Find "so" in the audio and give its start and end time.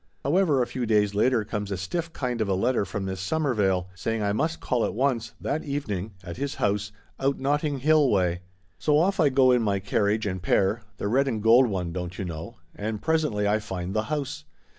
8.79-8.97